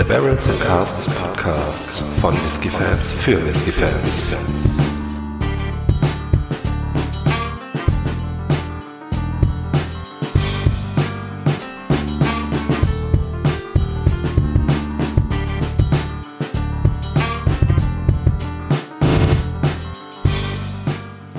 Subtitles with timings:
[0.00, 4.34] Der Barrels and Casts Podcast von Whiskey Fans für Whiskey Fans.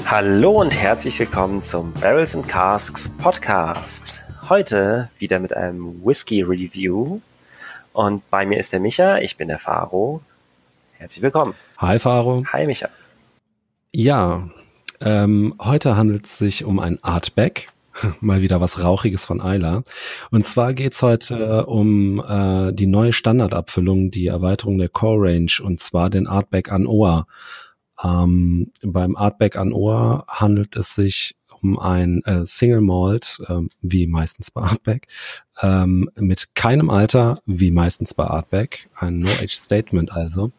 [0.06, 4.24] Hallo und herzlich willkommen zum Barrels and Casks Podcast.
[4.50, 7.22] Heute wieder mit einem Whisky Review.
[7.94, 10.22] Und bei mir ist der Micha, ich bin der Faro.
[10.98, 11.56] Herzlich willkommen.
[11.78, 12.44] Hi Faro.
[12.52, 12.90] Hi Micha.
[13.92, 14.50] Ja,
[15.02, 17.68] ähm, heute handelt es sich um ein Artback.
[18.22, 19.84] Mal wieder was Rauchiges von Ayla.
[20.30, 25.82] Und zwar geht's heute um äh, die neue Standardabfüllung, die Erweiterung der Core Range, und
[25.82, 27.28] zwar den Artback an Ohr.
[28.02, 34.08] Ähm, beim Artback an Ohr handelt es sich um ein äh, Single Malt, ähm, wie
[34.08, 35.08] meistens bei Artback,
[35.62, 40.52] ähm, mit keinem Alter, wie meistens bei Artback, ein No-Age-Statement also.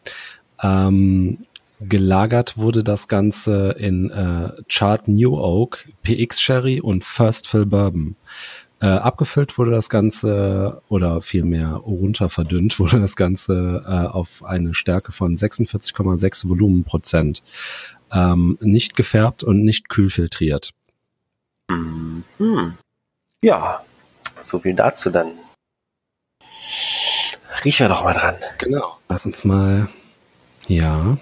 [0.62, 1.38] Ähm,
[1.80, 8.16] gelagert wurde das Ganze in äh, Chart New Oak, PX Sherry und First Fill Bourbon.
[8.80, 14.74] Äh, abgefüllt wurde das Ganze oder vielmehr runter verdünnt wurde das Ganze äh, auf eine
[14.74, 17.44] Stärke von 46,6 Volumenprozent.
[18.10, 20.70] Ähm, nicht gefärbt und nicht kühlfiltriert.
[22.38, 22.76] Mhm.
[23.42, 23.84] Ja,
[24.40, 25.32] so viel dazu dann.
[27.64, 28.36] Riechen wir doch mal dran.
[28.58, 28.98] Genau.
[29.08, 29.88] Lass uns mal.
[30.66, 31.16] Ja.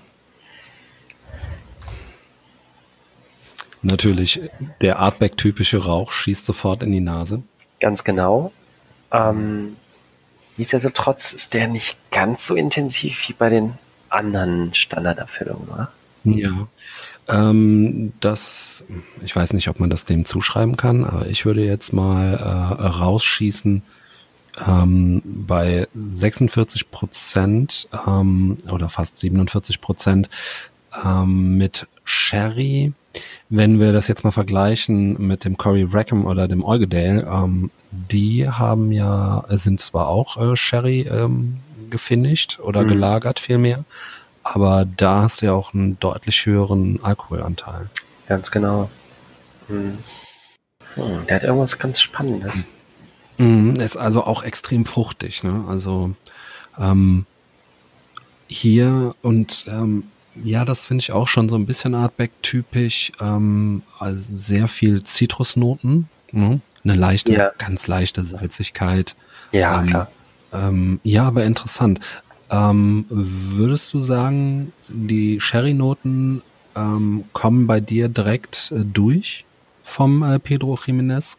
[3.83, 4.41] Natürlich,
[4.81, 7.43] der Artback-typische Rauch schießt sofort in die Nase.
[7.81, 8.53] Ganz genau.
[9.11, 9.77] Ähm,
[10.57, 13.79] nichtsdestotrotz ist der nicht ganz so intensiv wie bei den
[14.11, 15.93] anderen Standardabfüllungen, oder?
[16.25, 16.69] Ja.
[17.29, 18.85] Ähm, das,
[19.25, 22.87] ich weiß nicht, ob man das dem zuschreiben kann, aber ich würde jetzt mal äh,
[22.87, 23.83] rausschießen
[24.67, 30.31] ähm, bei 46 Prozent ähm, oder fast 47 Prozent
[31.05, 32.93] ähm, mit Sherry.
[33.49, 38.49] Wenn wir das jetzt mal vergleichen mit dem Corey Rackham oder dem Eugedale, ähm, die
[38.49, 41.57] haben ja, sind zwar auch äh, Sherry ähm,
[41.91, 42.89] gefinisht oder mhm.
[42.89, 43.85] gelagert vielmehr,
[44.43, 47.89] aber da hast du ja auch einen deutlich höheren Alkoholanteil.
[48.27, 48.91] Ganz genau.
[49.69, 49.99] Hm.
[50.95, 52.67] Hm, der hat irgendwas ganz Spannendes.
[53.39, 55.65] Mhm, ist also auch extrem fruchtig, ne?
[55.69, 56.15] Also
[56.79, 57.27] ähm,
[58.49, 60.05] hier und ähm,
[60.43, 63.13] ja, das finde ich auch schon so ein bisschen Artback-typisch.
[63.21, 66.61] Ähm, also sehr viel Zitrusnoten, ne?
[66.85, 67.53] eine leichte, ja.
[67.59, 69.17] ganz leichte Salzigkeit.
[69.53, 70.11] Ja, ähm, klar.
[70.53, 72.01] Ähm, ja, aber interessant.
[72.51, 76.43] Ähm, würdest du sagen, die Sherry-Noten
[76.75, 79.45] ähm, kommen bei dir direkt äh, durch
[79.85, 81.37] vom äh, Pedro Jiménez?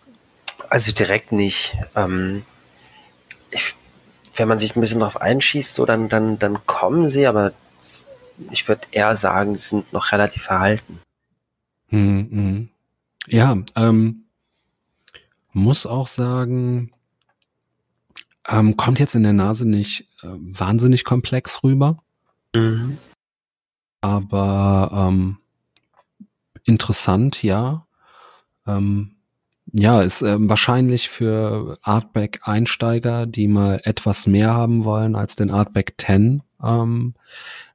[0.69, 1.77] Also direkt nicht.
[1.95, 2.43] Ähm,
[3.49, 3.75] ich,
[4.35, 7.51] wenn man sich ein bisschen drauf einschießt, so dann, dann, dann kommen sie, aber
[8.51, 10.99] ich würde eher sagen, sie sind noch relativ verhalten.
[11.89, 12.69] Hm, hm.
[13.27, 14.23] Ja, ähm,
[15.51, 16.91] muss auch sagen,
[18.47, 21.97] ähm, kommt jetzt in der Nase nicht wahnsinnig komplex rüber.
[22.55, 22.97] Mhm.
[24.01, 25.37] Aber ähm,
[26.63, 27.85] interessant, ja.
[28.67, 29.15] Ähm,
[29.73, 35.95] ja, ist äh, wahrscheinlich für Artback-Einsteiger, die mal etwas mehr haben wollen als den Artback
[35.97, 37.13] 10, ähm,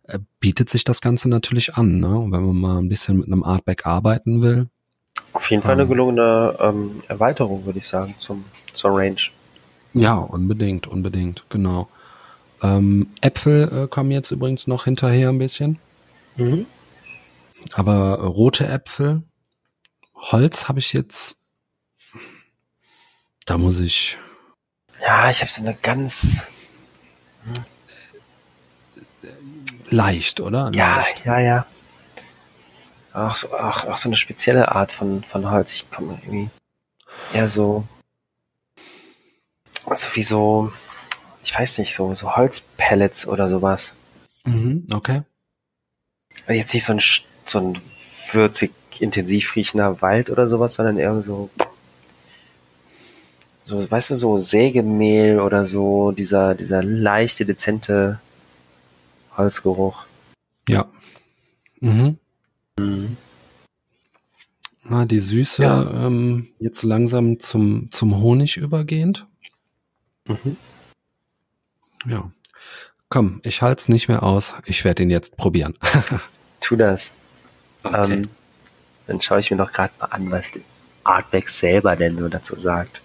[0.04, 2.26] äh, bietet sich das Ganze natürlich an, ne?
[2.30, 4.68] wenn man mal ein bisschen mit einem Artback arbeiten will.
[5.32, 5.88] Auf jeden Fall eine ähm.
[5.88, 9.16] gelungene ähm, Erweiterung, würde ich sagen, zum, zur Range.
[9.94, 11.88] Ja, unbedingt, unbedingt, genau.
[12.62, 15.78] Ähm, Äpfel äh, kommen jetzt übrigens noch hinterher ein bisschen.
[16.36, 16.66] Mhm.
[17.72, 19.22] Aber rote Äpfel,
[20.14, 21.40] Holz habe ich jetzt.
[23.44, 24.18] Da muss ich.
[25.00, 26.42] Ja, ich habe so eine ganz.
[27.44, 27.64] Hm.
[29.88, 30.72] Leicht, oder?
[30.74, 31.24] Ja, Leicht.
[31.24, 31.66] ja, ja.
[33.12, 35.72] Auch so, auch, auch so eine spezielle Art von, von Holz.
[35.72, 36.50] Ich komme irgendwie
[37.32, 37.86] eher so
[39.86, 40.72] also wie so,
[41.46, 43.94] ich weiß nicht, so, so Holzpellets oder sowas.
[44.44, 45.22] Mhm, okay.
[46.44, 47.00] Also jetzt nicht so ein,
[47.46, 47.78] so ein
[48.32, 51.48] würzig intensiv riechender Wald oder sowas, sondern eher so,
[53.62, 58.18] so, weißt du, so Sägemehl oder so, dieser, dieser leichte, dezente
[59.36, 60.04] Holzgeruch.
[60.68, 60.88] Ja.
[61.78, 62.18] Mhm.
[62.76, 63.16] Mhm.
[64.82, 66.06] Na, die Süße ja.
[66.06, 69.26] ähm, jetzt langsam zum, zum Honig übergehend.
[70.26, 70.56] Mhm.
[72.06, 72.30] Ja.
[73.08, 74.54] Komm, ich halte es nicht mehr aus.
[74.64, 75.74] Ich werde ihn jetzt probieren.
[76.60, 77.12] tu das.
[77.82, 78.14] Okay.
[78.14, 78.22] Ähm,
[79.06, 80.52] dann schaue ich mir noch gerade mal an, was
[81.04, 83.00] Artback selber denn so dazu sagt.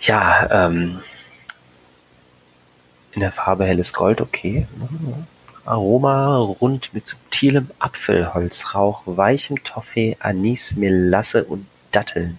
[0.00, 1.00] Ja, ähm,
[3.12, 4.66] in der Farbe helles Gold, okay.
[5.64, 12.38] Aroma rund mit subtilem Apfelholzrauch, weichem Toffee, Anis, Melasse und Datteln.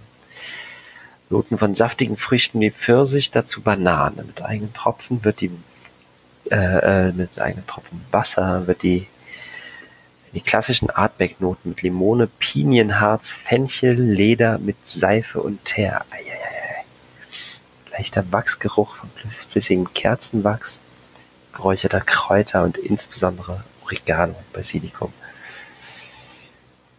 [1.31, 4.23] Noten von saftigen Früchten wie Pfirsich, dazu Banane.
[4.23, 5.51] Mit eigenen Tropfen wird die,
[6.49, 9.07] äh, äh mit eigenen Tropfen Wasser wird die,
[10.33, 16.05] die klassischen Artback-Noten mit Limone, Pinienharz, Fenchel, Leder mit Seife und Teer.
[16.11, 16.85] Eieiei.
[17.91, 20.81] Leichter Wachsgeruch von flüssigem Kerzenwachs,
[21.53, 25.11] geräucherter Kräuter und insbesondere Oregano und Basilikum.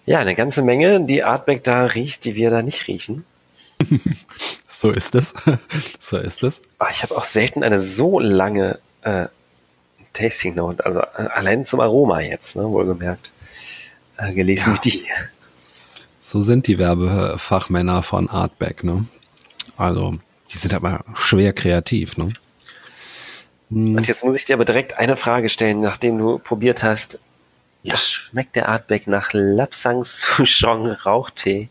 [0.04, 3.24] Ja, eine ganze Menge, die Artback da riecht, die wir da nicht riechen.
[4.66, 5.34] So ist es.
[5.98, 6.62] so ist es.
[6.78, 9.26] Ah, ich habe auch selten eine so lange äh,
[10.12, 13.30] Tasting Note, also äh, allein zum Aroma jetzt, ne, wohlgemerkt,
[14.18, 14.76] äh, gelesen Ja.
[14.84, 15.04] wie die.
[16.18, 19.06] So sind die Werbefachmänner von Artback, ne?
[19.76, 20.16] Also,
[20.52, 22.26] die sind aber schwer kreativ, ne?
[23.70, 27.18] Hm, Und jetzt muss ich dir aber direkt eine Frage stellen, nachdem du probiert hast.
[27.82, 27.96] Ja.
[27.96, 31.68] Schmeckt der Artback nach Lapsang Souchong Rauchtee?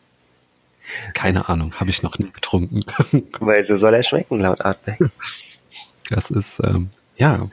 [1.13, 2.81] Keine Ahnung, habe ich noch nie getrunken.
[3.39, 4.99] Weil so soll er schmecken, laut Artback.
[6.09, 7.47] Das ist, ähm, ja,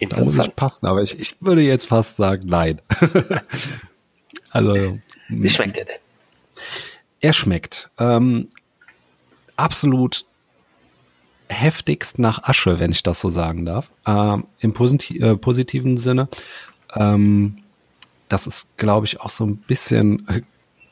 [0.00, 2.80] da muss ich passen, aber ich, ich würde jetzt fast sagen, nein.
[4.50, 4.98] also,
[5.28, 5.96] Wie schmeckt er denn?
[7.20, 8.48] er schmeckt ähm,
[9.56, 10.24] absolut
[11.48, 13.90] heftigst nach Asche, wenn ich das so sagen darf.
[14.06, 16.28] Ähm, Im posit äh, positiven Sinne.
[16.94, 17.58] Ähm,
[18.28, 20.26] das ist, glaube ich, auch so ein bisschen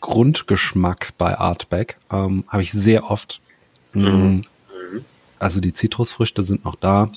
[0.07, 1.99] Grundgeschmack bei Artback.
[2.13, 3.41] Ähm, Habe ich sehr oft.
[3.93, 4.41] Mm,
[5.39, 7.11] Also die Zitrusfrüchte sind noch da.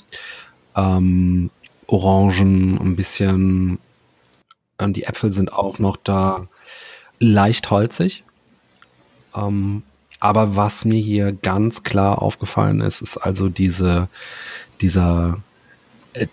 [0.76, 1.50] Ähm,
[1.86, 3.78] Orangen, ein bisschen.
[4.78, 6.48] Und die Äpfel sind auch noch da.
[7.20, 8.24] Leicht holzig.
[9.36, 9.82] Ähm,
[10.18, 14.08] aber was mir hier ganz klar aufgefallen ist, ist also diese,
[14.80, 15.38] dieser
[16.14, 16.26] äh,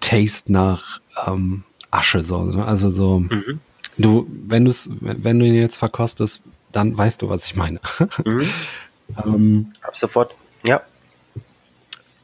[0.00, 2.64] Taste nach ähm, Asche, so, ne?
[2.64, 3.60] also so, Mhm.
[3.98, 6.40] Du, wenn du es, wenn du ihn jetzt verkostest,
[6.72, 7.80] dann weißt du, was ich meine.
[8.24, 8.48] Mhm.
[9.24, 10.34] ähm, Ab sofort.
[10.64, 10.82] Ja.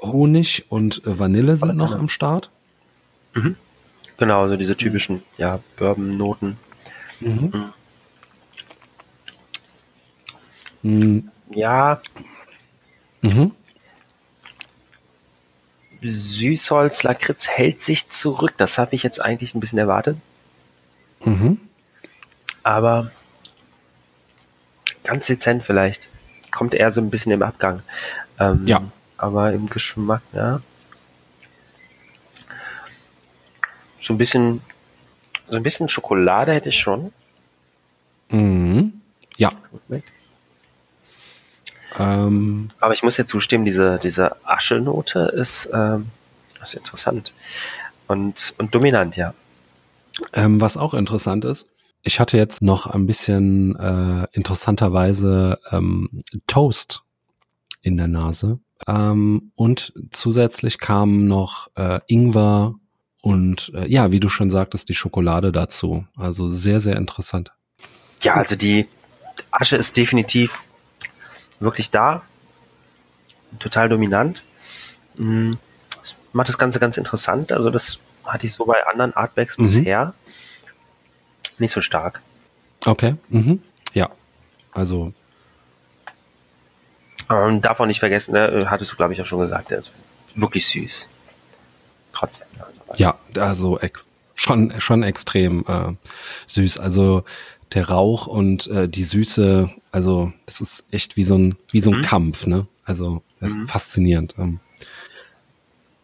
[0.01, 2.51] Honig und äh, Vanille sind noch am Start.
[4.17, 6.57] Genau, also diese typischen, ja, Bourbon-Noten.
[7.21, 7.71] Mhm.
[11.51, 12.01] Ja,
[13.25, 13.53] Mhm.
[16.03, 18.53] Süßholz, Lakritz hält sich zurück.
[18.59, 20.19] Das habe ich jetzt eigentlich ein bisschen erwartet.
[21.25, 21.59] Mhm.
[22.65, 23.11] Aber
[25.05, 26.09] ganz dezent vielleicht.
[26.51, 27.83] Kommt eher so ein bisschen im Abgang.
[28.41, 28.83] Ähm, Ja.
[29.17, 30.61] Aber im Geschmack, ja.
[34.01, 34.61] So ein bisschen,
[35.49, 37.13] so ein bisschen Schokolade hätte ich schon.
[38.31, 39.01] Mhm.
[39.37, 39.53] Ja.
[41.99, 46.11] Ähm, Aber ich muss ja zustimmen, diese, diese Aschenote ist, ähm,
[46.63, 47.33] ist interessant.
[48.09, 49.33] Und, und dominant, ja.
[50.33, 51.69] Ähm, was auch interessant ist,
[52.05, 57.03] ich hatte jetzt noch ein bisschen äh, interessanterweise ähm, Toast
[57.81, 58.61] in der Nase.
[58.87, 62.75] Ähm, und zusätzlich kamen noch äh, Ingwer
[63.23, 66.07] und äh, ja, wie du schon sagtest, die Schokolade dazu.
[66.17, 67.53] Also sehr, sehr interessant.
[68.21, 68.87] Ja, also die
[69.51, 70.63] Asche ist definitiv
[71.61, 72.23] wirklich da.
[73.59, 74.43] Total dominant.
[75.17, 75.53] Mm,
[76.03, 77.51] Das macht das Ganze ganz interessant.
[77.53, 79.63] Also das hatte ich so bei anderen Artbacks Mhm.
[79.63, 80.15] bisher
[81.59, 82.21] nicht so stark.
[82.87, 83.17] Okay.
[83.29, 83.63] Mhm.
[83.93, 84.11] Ja.
[84.73, 85.13] Also
[87.31, 89.91] Ähm, darf auch nicht vergessen, ne, hattest du glaube ich auch schon gesagt, der ist
[90.35, 91.09] wirklich süß.
[92.13, 92.47] Trotzdem.
[92.89, 95.93] Also, Ja, also ex schon schon extrem äh,
[96.49, 96.79] süß.
[96.79, 97.25] Also
[97.73, 101.91] der Rauch und äh, die Süße, also das ist echt wie so ein wie so
[101.93, 102.03] ein Mhm.
[102.03, 102.67] Kampf, ne?
[102.85, 103.67] Also das ist Mhm.
[103.69, 104.35] faszinierend.
[104.39, 104.61] Ähm,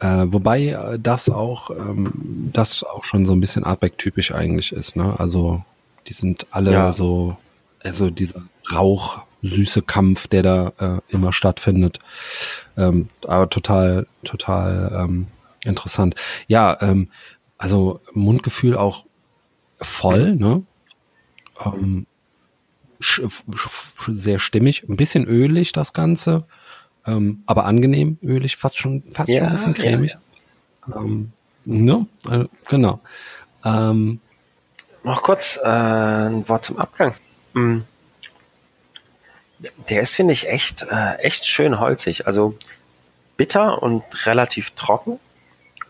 [0.01, 4.73] äh, wobei äh, das auch ähm, das auch schon so ein bisschen Artback typisch eigentlich
[4.73, 5.15] ist, ne?
[5.19, 5.63] Also
[6.07, 6.93] die sind alle Ja.
[6.93, 7.37] so
[7.83, 8.43] also dieser
[8.75, 11.99] Rauch süße Kampf, der da äh, immer stattfindet.
[12.77, 15.27] Ähm, aber total, total ähm,
[15.65, 16.15] interessant.
[16.47, 17.09] Ja, ähm,
[17.59, 19.07] also Mundgefühl auch
[19.81, 20.63] voll, ne?
[21.65, 22.07] Ähm,
[23.01, 26.45] sehr stimmig, ein bisschen ölig das Ganze,
[27.07, 30.17] ähm, aber angenehm ölig, fast schon, fast schon ein bisschen Ja, cremig.
[30.95, 31.33] Ähm,
[31.65, 32.07] ne?
[32.31, 33.01] Äh, genau.
[33.65, 34.21] Ähm,
[35.03, 37.15] Noch kurz äh, ein Wort zum Abgang.
[37.55, 37.81] Mm.
[39.91, 42.27] Der ist, finde ich, echt, äh, echt schön holzig.
[42.27, 42.57] Also
[43.37, 45.19] bitter und relativ trocken,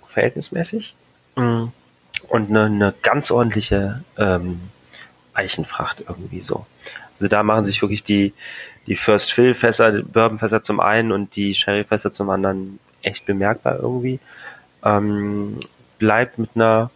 [0.07, 0.95] verhältnismäßig.
[1.37, 1.67] Mm.
[2.29, 4.61] Und eine, eine ganz ordentliche ähm,
[5.41, 6.67] Eichenfracht irgendwie so.
[7.19, 8.33] Also da machen sich wirklich die,
[8.87, 12.79] die First Fill Fässer, die Bourbon Fässer zum einen und die Sherry Fässer zum anderen
[13.03, 14.21] echt bemerkbar irgendwie.
[14.85, 15.61] Ähm,
[15.99, 16.91] bleibt mit einer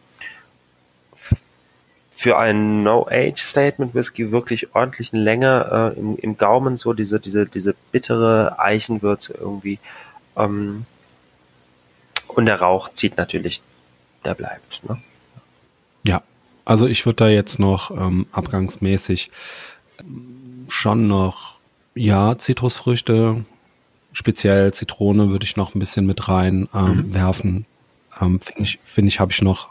[2.10, 7.74] für ein No-Age-Statement Whisky wirklich ordentlichen Länge äh, im, im Gaumen, so diese, diese, diese
[7.90, 9.80] bittere Eichenwürze irgendwie.
[10.36, 10.86] Ähm,
[12.28, 13.62] und der Rauch zieht natürlich,
[14.24, 14.88] der bleibt.
[14.88, 14.98] Ne?
[16.64, 19.30] Also ich würde da jetzt noch ähm, abgangsmäßig
[20.68, 21.56] schon noch,
[21.94, 23.44] ja, Zitrusfrüchte,
[24.12, 27.14] speziell Zitrone würde ich noch ein bisschen mit rein ähm, mhm.
[27.14, 27.66] werfen.
[28.20, 29.70] Ähm, Finde ich, finde ich, habe ich noch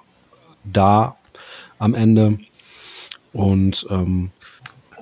[0.63, 1.15] da
[1.79, 2.37] am Ende.
[3.31, 4.31] Und ähm,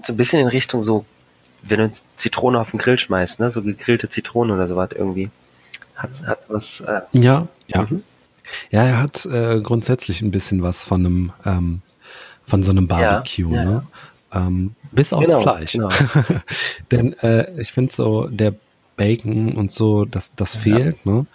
[0.04, 1.06] so ein bisschen in Richtung so,
[1.64, 3.52] wenn du Zitrone auf den Grill schmeißt, ne?
[3.52, 5.30] So gegrillte Zitrone oder sowas irgendwie.
[5.96, 6.82] Hat, hat was.
[6.82, 7.84] Äh, ja, ja.
[7.84, 8.04] Mhm.
[8.72, 11.82] Ja, er hat äh, grundsätzlich ein bisschen was von einem ähm,
[12.46, 13.88] von so einem Barbecue, ja, ja, ne?
[14.34, 15.74] Ähm, bis aufs genau, Fleisch.
[15.74, 15.90] Genau.
[16.92, 18.54] Denn äh, ich finde so der
[18.98, 21.26] Bacon und so, das das fehlt, ne?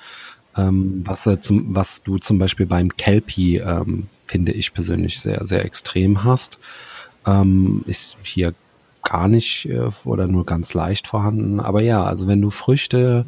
[0.57, 5.45] Ähm, was, äh, zum, was du zum Beispiel beim Kelpie ähm, finde ich persönlich sehr,
[5.45, 6.59] sehr extrem hast,
[7.27, 8.55] ähm, ist hier
[9.03, 11.61] gar nicht äh, oder nur ganz leicht vorhanden.
[11.61, 13.27] Aber ja, also wenn du Früchte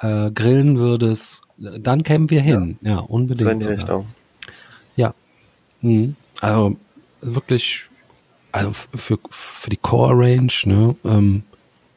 [0.00, 2.78] äh, grillen würdest, dann kämen wir hin.
[2.80, 3.40] Ja, ja unbedingt.
[3.40, 4.06] So in die Richtung.
[4.96, 5.14] Ja.
[5.80, 6.16] Mhm.
[6.40, 6.76] Also
[7.20, 7.88] wirklich,
[8.52, 11.42] also für, für die Core Range, ne, ähm,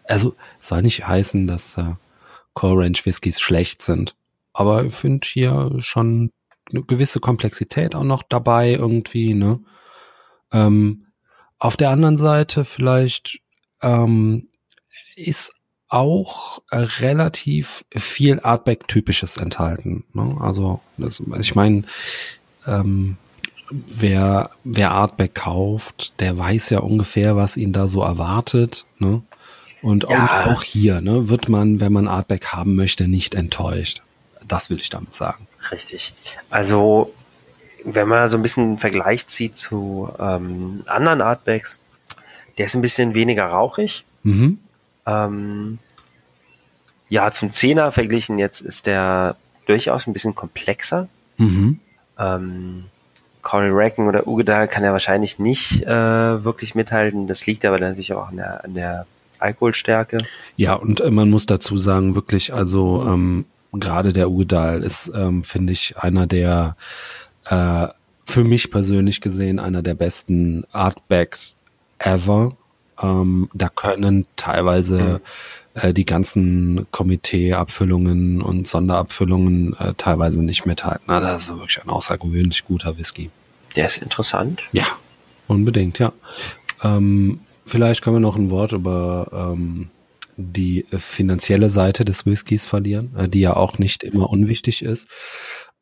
[0.05, 1.93] also soll nicht heißen, dass äh,
[2.53, 4.15] Core Range Whiskys schlecht sind.
[4.53, 6.31] Aber ich finde hier schon
[6.72, 9.60] eine gewisse Komplexität auch noch dabei irgendwie, ne?
[10.51, 11.08] Ähm,
[11.60, 13.39] auf der anderen Seite vielleicht
[13.81, 14.50] ähm,
[15.15, 15.53] ist
[15.91, 20.05] auch relativ viel Artback-typisches enthalten.
[20.13, 20.38] Ne?
[20.39, 21.83] Also das, ich meine,
[22.65, 23.17] ähm,
[23.69, 28.86] wer, wer Artback kauft, der weiß ja ungefähr, was ihn da so erwartet.
[29.00, 29.21] Ne?
[29.81, 30.21] Und, ja.
[30.21, 34.01] und auch hier ne, wird man, wenn man Artback haben möchte, nicht enttäuscht.
[34.48, 35.48] Das will ich damit sagen.
[35.71, 36.13] Richtig.
[36.50, 37.13] Also,
[37.83, 41.79] wenn man so ein bisschen einen Vergleich zieht zu ähm, anderen Artbacks,
[42.57, 44.03] der ist ein bisschen weniger rauchig.
[44.24, 44.60] Mhm.
[45.05, 45.79] Ähm,
[47.10, 51.08] ja, zum Zehner verglichen jetzt ist der durchaus ein bisschen komplexer.
[51.38, 51.79] Mhm.
[52.17, 52.86] Ähm,
[53.41, 57.27] Corey Racken oder Ugedal kann er wahrscheinlich nicht äh, wirklich mithalten.
[57.27, 59.05] Das liegt aber natürlich auch an der, an der
[59.39, 60.20] Alkoholstärke.
[60.55, 65.43] Ja, und äh, man muss dazu sagen, wirklich, also ähm, gerade der Udal ist, ähm,
[65.43, 66.75] finde ich, einer der,
[67.46, 67.88] äh,
[68.25, 71.58] für mich persönlich gesehen, einer der besten Artbacks
[71.98, 72.55] ever.
[73.01, 75.22] Ähm, da können teilweise
[75.75, 75.81] mhm.
[75.81, 81.10] äh, die ganzen Komitee-Abfüllungen und Sonderabfüllungen äh, teilweise nicht mithalten.
[81.10, 83.29] Also das ist wirklich ein außergewöhnlich guter Whisky.
[83.75, 84.62] Der ist interessant.
[84.72, 84.86] Ja,
[85.48, 86.12] unbedingt, ja.
[86.84, 89.89] Ähm, vielleicht können wir noch ein Wort über ähm,
[90.38, 95.08] die finanzielle Seite des Whiskys verlieren, äh, die ja auch nicht immer unwichtig ist.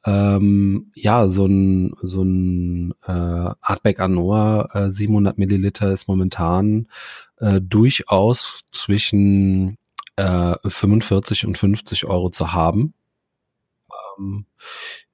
[0.06, 6.88] Ähm, ja, so ein, so ein äh, Artback Anoa äh, 700 Milliliter ist momentan
[7.38, 9.77] äh, durchaus zwischen
[10.15, 12.94] äh, 45 und 50 Euro zu haben.
[14.18, 14.46] Ähm,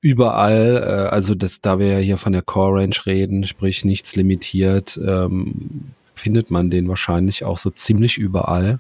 [0.02, 4.16] überall, äh, also das, da wir ja hier von der Core Range reden, sprich nichts
[4.16, 8.80] limitiert, ähm, findet man den wahrscheinlich auch so ziemlich überall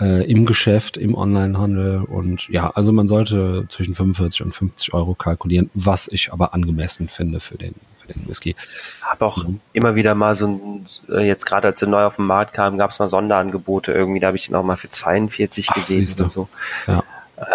[0.00, 5.14] äh, im Geschäft, im Onlinehandel und ja, also man sollte zwischen 45 und 50 Euro
[5.14, 8.54] kalkulieren, was ich aber angemessen finde für den für den Whisky.
[9.02, 9.60] Habe auch mhm.
[9.72, 12.78] immer wieder mal so ein, äh, jetzt gerade als er neu auf den Markt kam,
[12.78, 16.08] gab es mal Sonderangebote irgendwie, da habe ich den auch mal für 42 Ach, gesehen
[16.18, 16.48] oder so.
[16.86, 17.02] Ja.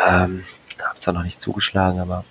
[0.08, 0.44] Ähm,
[0.84, 2.24] habe zwar noch nicht zugeschlagen, aber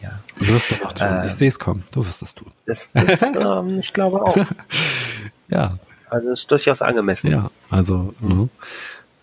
[0.00, 0.10] ja.
[0.36, 1.06] Wirst du noch tun.
[1.06, 1.84] Äh, ich sehe es kommen.
[1.90, 2.52] Du wirst es tun.
[2.66, 4.36] Das, das, ähm, ich glaube auch.
[5.48, 5.78] ja.
[6.08, 7.30] Also ist durchaus angemessen.
[7.30, 8.48] Ja, also mhm.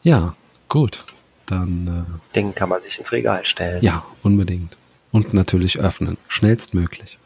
[0.05, 0.35] Ja,
[0.69, 1.03] gut.
[1.47, 2.05] Dann.
[2.31, 3.83] Äh, Den kann man sich ins Regal stellen.
[3.83, 4.77] Ja, unbedingt.
[5.11, 6.17] Und natürlich öffnen.
[6.27, 7.17] Schnellstmöglich.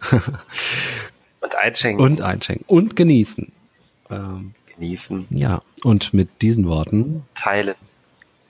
[1.40, 2.02] und einschenken.
[2.02, 2.64] Und einschenken.
[2.66, 3.52] Und genießen.
[4.08, 5.26] Ähm, genießen.
[5.28, 7.24] Ja, und mit diesen Worten.
[7.34, 7.74] Teilen.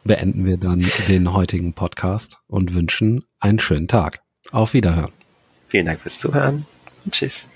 [0.04, 4.22] Beenden wir dann den heutigen Podcast und wünschen einen schönen Tag.
[4.52, 5.12] Auf Wiederhören.
[5.66, 6.66] Vielen Dank fürs Zuhören
[7.04, 7.48] und tschüss.